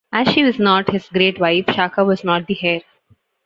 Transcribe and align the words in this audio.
As 0.11 0.29
she 0.33 0.41
was 0.43 0.57
not 0.57 0.89
his 0.89 1.07
Great 1.09 1.39
Wife, 1.39 1.65
Shaka 1.75 2.03
was 2.03 2.23
not 2.23 2.47
the 2.47 2.57
heir. 2.63 2.81